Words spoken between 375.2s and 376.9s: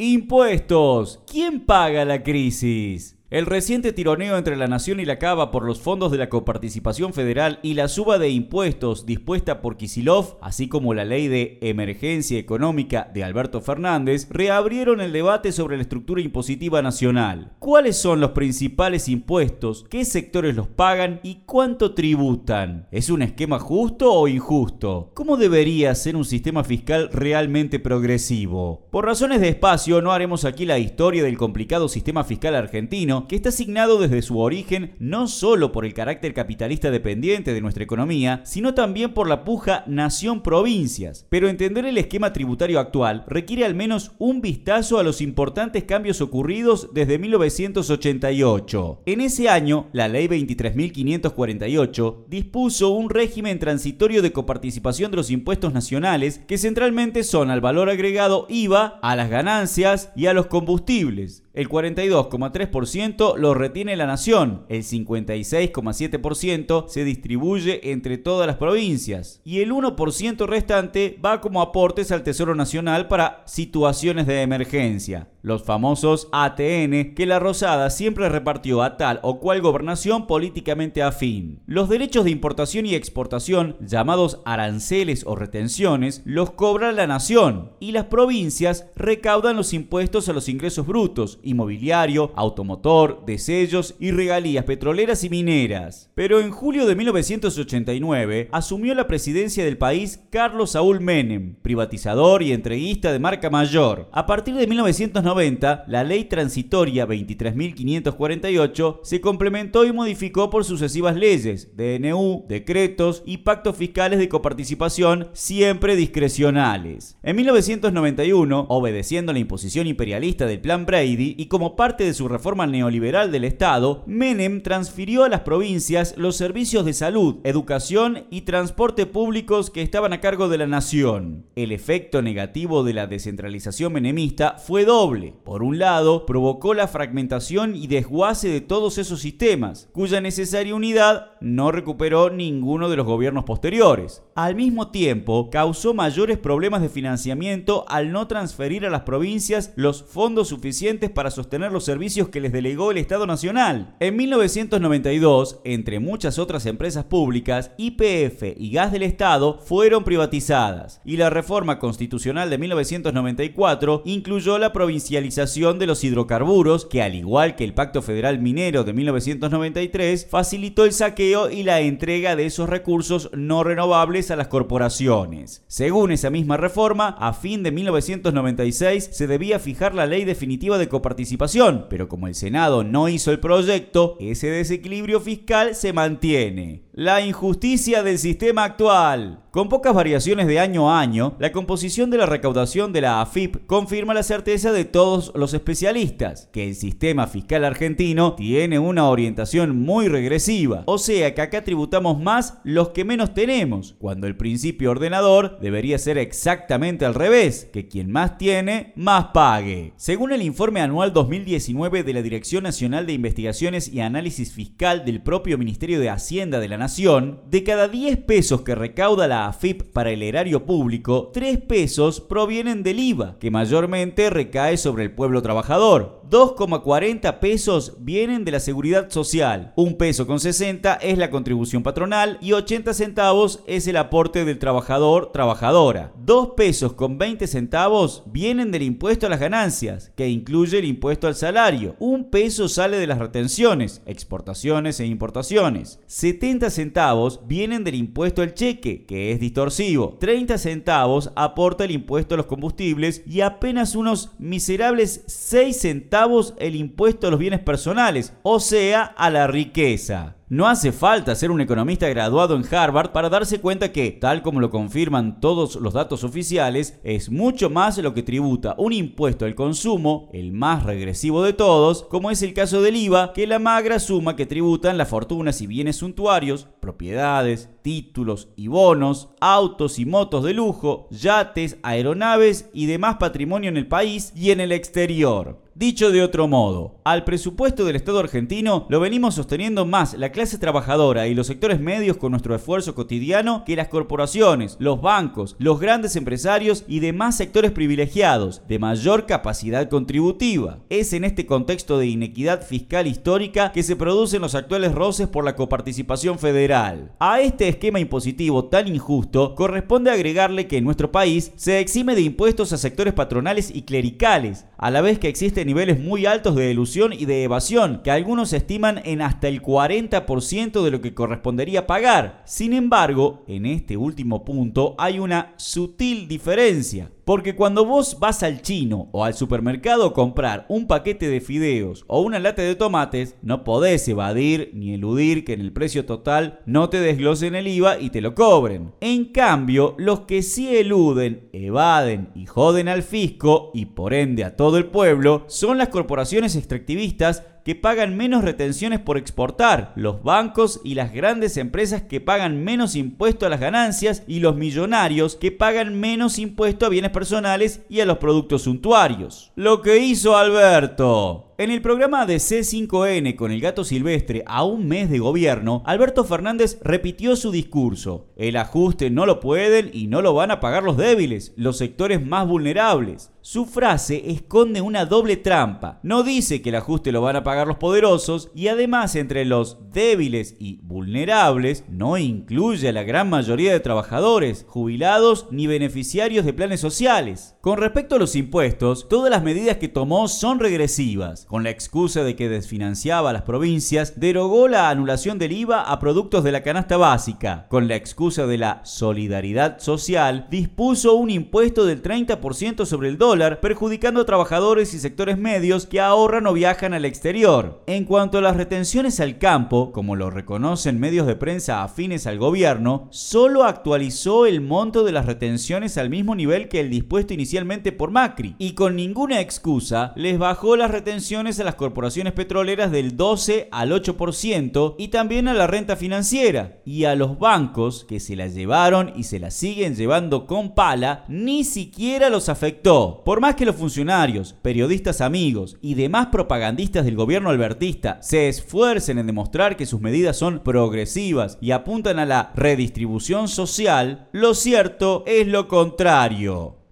trampa. No dice que el